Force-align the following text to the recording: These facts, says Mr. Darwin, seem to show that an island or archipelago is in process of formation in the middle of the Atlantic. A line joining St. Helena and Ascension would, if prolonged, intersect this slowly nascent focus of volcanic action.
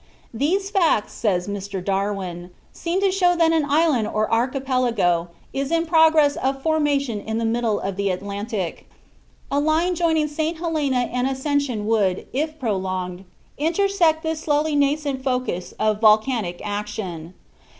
These 0.33 0.71
facts, 0.71 1.13
says 1.13 1.47
Mr. 1.47 1.85
Darwin, 1.85 2.49
seem 2.73 3.01
to 3.01 3.11
show 3.11 3.35
that 3.35 3.51
an 3.51 3.63
island 3.69 4.07
or 4.07 4.33
archipelago 4.33 5.27
is 5.53 5.71
in 5.71 5.85
process 5.85 6.37
of 6.37 6.63
formation 6.63 7.19
in 7.21 7.37
the 7.37 7.45
middle 7.45 7.79
of 7.79 7.97
the 7.97 8.09
Atlantic. 8.09 8.89
A 9.51 9.59
line 9.59 9.93
joining 9.93 10.27
St. 10.27 10.57
Helena 10.57 11.07
and 11.13 11.27
Ascension 11.27 11.85
would, 11.85 12.25
if 12.33 12.57
prolonged, 12.57 13.25
intersect 13.59 14.23
this 14.23 14.39
slowly 14.39 14.75
nascent 14.75 15.23
focus 15.23 15.75
of 15.77 16.01
volcanic 16.01 16.63
action. 16.65 17.35